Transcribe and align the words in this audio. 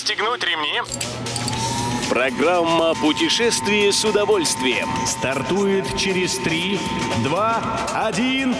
Пристегнуть 0.00 0.42
ремни. 0.42 0.80
Программа 2.08 2.94
«Путешествие 2.94 3.92
с 3.92 4.02
удовольствием» 4.02 4.88
стартует 5.06 5.84
через 5.98 6.36
3, 6.36 6.78
2, 7.24 8.06
1... 8.06 8.56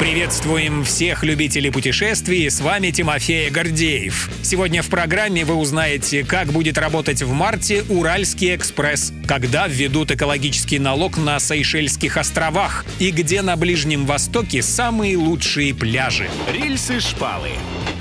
Приветствуем 0.00 0.84
всех 0.84 1.22
любителей 1.22 1.70
путешествий, 1.70 2.50
с 2.50 2.60
вами 2.60 2.90
Тимофей 2.90 3.50
Гордеев. 3.50 4.30
Сегодня 4.42 4.82
в 4.82 4.88
программе 4.88 5.44
вы 5.44 5.54
узнаете, 5.54 6.24
как 6.24 6.48
будет 6.48 6.78
работать 6.78 7.22
в 7.22 7.32
марте 7.32 7.84
Уральский 7.88 8.54
экспресс, 8.54 9.12
когда 9.26 9.66
введут 9.66 10.10
экологический 10.10 10.78
налог 10.78 11.16
на 11.16 11.38
Сейшельских 11.38 12.16
островах 12.16 12.84
и 12.98 13.10
где 13.10 13.42
на 13.42 13.56
Ближнем 13.56 14.06
Востоке 14.06 14.62
самые 14.62 15.16
лучшие 15.16 15.74
пляжи. 15.74 16.28
Рельсы-шпалы. 16.52 17.50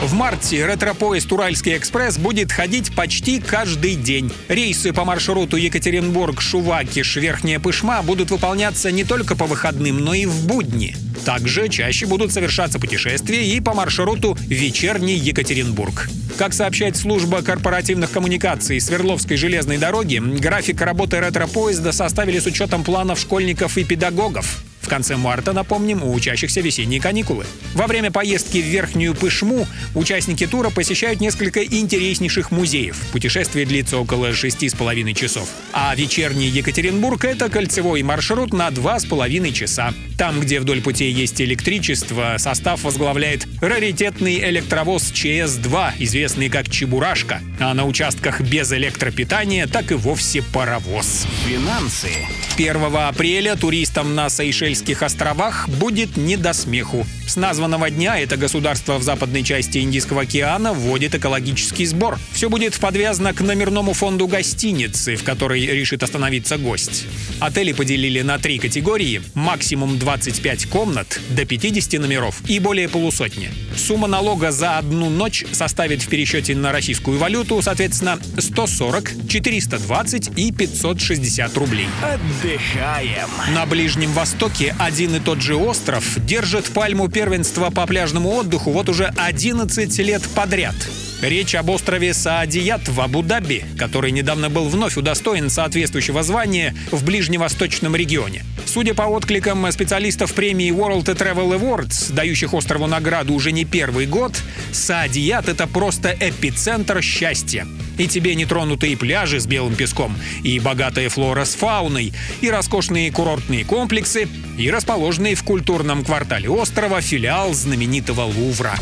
В 0.02 0.14
марте 0.14 0.64
ретро-поезд 0.64 1.32
«Уральский 1.32 1.76
экспресс» 1.76 2.20
будет 2.20 2.52
ходить 2.52 2.94
почти 2.96 3.42
каждый 3.42 3.96
день. 3.96 4.32
Рейсы 4.48 4.94
по 4.94 5.04
маршруту 5.04 5.58
Екатеринбург-Шувакиш-Верхняя 5.58 7.60
Пышма 7.60 8.04
будут 8.04 8.30
выполняться 8.30 8.92
не 8.92 9.04
только 9.04 9.36
по 9.36 9.48
выходным, 9.48 9.98
но 9.98 10.14
и 10.14 10.28
в 10.28 10.46
будни. 10.46 10.96
Также 11.26 11.68
чаще 11.68 12.06
будут 12.06 12.32
совершаться 12.32 12.78
путешествия 12.80 13.44
и 13.44 13.60
по 13.60 13.74
маршруту 13.74 14.38
«Вечерний 14.48 15.16
Екатеринбург». 15.16 16.08
Как 16.38 16.54
сообщает 16.54 16.96
служба 16.96 17.42
корпоративных 17.42 18.12
коммуникаций 18.12 18.80
Свердловской 18.80 19.36
железной 19.36 19.80
дороги, 19.80 20.20
график 20.20 20.80
работы 20.82 21.20
ретро-поезда 21.20 21.92
составили 21.92 22.38
с 22.38 22.46
учетом 22.46 22.84
планов 22.84 23.20
школьников 23.20 23.80
и 23.80 23.84
педагогов. 23.84 24.64
В 24.88 24.90
конце 24.90 25.18
марта, 25.18 25.52
напомним, 25.52 26.02
у 26.02 26.14
учащихся 26.14 26.62
весенние 26.62 27.02
каникулы. 27.02 27.46
Во 27.74 27.88
время 27.88 28.10
поездки 28.10 28.60
в 28.60 28.66
Верхнюю 28.66 29.16
Пышму 29.16 29.68
участники 29.96 30.48
тура 30.48 30.70
посещают 30.70 31.20
несколько 31.20 31.62
интереснейших 31.62 32.52
музеев. 32.52 32.96
Путешествие 33.12 33.66
длится 33.66 33.98
около 33.98 34.34
шести 34.34 34.70
с 34.70 34.74
половиной 34.74 35.14
часов. 35.14 35.50
А 35.74 35.94
вечерний 35.94 36.48
Екатеринбург— 36.48 37.26
это 37.26 37.50
кольцевой 37.50 38.02
маршрут 38.02 38.54
на 38.54 38.72
два 38.72 38.98
с 38.98 39.04
половиной 39.04 39.52
часа. 39.52 39.94
Там, 40.18 40.40
где 40.40 40.62
вдоль 40.62 40.82
путей 40.82 41.12
есть 41.12 41.42
электричество, 41.42 42.38
состав 42.40 42.84
возглавляет 42.84 43.46
раритетный 43.62 44.40
электровоз 44.50 45.12
ЧС-2, 45.12 45.96
известный 46.00 46.50
как 46.50 46.70
Чебурашка. 46.70 47.42
А 47.60 47.74
на 47.74 47.86
участках 47.86 48.40
без 48.40 48.72
электропитания 48.72 49.68
так 49.68 49.92
и 49.92 49.96
вовсе 49.96 50.42
паровоз. 50.42 51.28
Финансы. 51.46 52.10
1 52.56 52.96
апреля 52.96 53.56
туристам 53.56 54.16
на 54.16 54.30
Сейшельских 54.78 55.02
островах 55.02 55.68
будет 55.70 56.18
не 56.18 56.38
до 56.38 56.54
смеху. 56.54 57.04
С 57.28 57.36
названного 57.36 57.90
дня 57.90 58.20
это 58.20 58.38
государство 58.38 59.00
в 59.00 59.04
западной 59.04 59.44
части 59.44 59.80
Индийского 59.80 60.22
океана 60.22 60.72
вводит 60.72 61.16
экологический 61.16 61.86
сбор. 61.88 62.20
Все 62.32 62.48
будет 62.48 62.80
подвязано 62.80 63.34
к 63.34 63.42
номерному 63.42 63.94
фонду 63.94 64.28
гостиницы, 64.28 65.16
в 65.16 65.24
которой 65.24 65.66
решит 65.66 66.04
остановиться 66.04 66.58
гость. 66.58 67.06
Отели 67.40 67.74
поделили 67.74 68.22
на 68.22 68.38
три 68.38 68.60
категории. 68.60 69.22
Максимум 69.34 69.98
25 69.98 70.68
комнат, 70.68 71.20
до 71.30 71.44
50 71.44 72.00
номеров 72.00 72.42
и 72.48 72.60
более 72.60 72.88
полусотни. 72.88 73.50
Сумма 73.76 74.08
налога 74.08 74.52
за 74.52 74.78
одну 74.78 75.10
ночь 75.10 75.44
составит 75.52 76.02
в 76.02 76.08
пересчете 76.08 76.56
на 76.56 76.72
российскую 76.72 77.18
валюту, 77.18 77.62
соответственно, 77.62 78.20
140, 78.38 79.28
420 79.28 80.38
и 80.38 80.52
560 80.52 81.58
рублей. 81.58 81.88
Отдыхаем. 82.02 83.28
На 83.54 83.66
Ближнем 83.66 84.12
Востоке 84.14 84.67
один 84.78 85.16
и 85.16 85.20
тот 85.20 85.42
же 85.42 85.56
остров 85.56 86.04
держит 86.26 86.66
пальму 86.66 87.10
первенства 87.10 87.70
по 87.70 87.86
пляжному 87.86 88.30
отдыху 88.30 88.72
вот 88.72 88.90
уже 88.90 89.14
11 89.18 89.98
лет 90.00 90.22
подряд. 90.36 90.76
Речь 91.22 91.56
об 91.56 91.70
острове 91.70 92.14
Саадият 92.14 92.88
в 92.88 93.02
Абу-Даби, 93.02 93.66
который 93.78 94.12
недавно 94.12 94.50
был 94.50 94.70
вновь 94.70 94.98
удостоен 94.98 95.50
соответствующего 95.50 96.22
звания 96.22 96.76
в 96.92 97.04
ближневосточном 97.04 97.96
регионе. 97.96 98.44
Судя 98.66 98.94
по 98.94 99.04
откликам 99.04 99.72
специалистов 99.72 100.34
премии 100.34 100.72
World 100.72 101.06
Travel 101.06 101.60
Awards, 101.60 102.14
дающих 102.14 102.54
острову 102.54 102.86
награду 102.86 103.34
уже 103.34 103.52
не 103.52 103.66
первый 103.66 104.06
год, 104.06 104.34
Саадият— 104.72 105.48
это 105.50 105.66
просто 105.66 106.16
эпицентр 106.20 107.02
счастья. 107.02 107.66
И 107.98 108.08
тебе 108.08 108.36
нетронутые 108.36 108.98
пляжи 108.98 109.40
с 109.40 109.48
белым 109.48 109.76
песком, 109.76 110.16
и 110.44 110.60
богатая 110.60 111.10
флора 111.10 111.46
с 111.46 111.56
фауной, 111.56 112.14
и 112.42 112.50
роскошные 112.50 113.12
курортные 113.12 113.66
комплексы, 113.66 114.28
и 114.58 114.70
расположенный 114.70 115.36
в 115.36 115.44
культурном 115.44 116.04
квартале 116.04 116.50
острова 116.50 117.02
филиал 117.02 117.54
знаменитого 117.54 118.22
Лувра. 118.22 118.76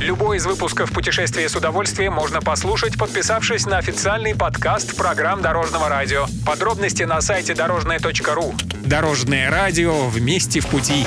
Любой 0.00 0.38
из 0.38 0.46
выпусков 0.46 0.92
«Путешествия 0.92 1.48
с 1.48 1.56
удовольствием» 1.56 2.12
можно 2.12 2.40
послушать, 2.40 2.98
подписавшись 2.98 3.66
на 3.66 3.78
официальный 3.78 4.34
подкаст 4.34 4.96
программ 4.96 5.42
Дорожного 5.42 5.88
радио. 5.88 6.26
Подробности 6.46 7.02
на 7.04 7.20
сайте 7.20 7.54
дорожное.ру. 7.54 8.54
Дорожное 8.84 9.50
радио 9.50 10.08
вместе 10.08 10.60
в 10.60 10.66
пути. 10.66 11.06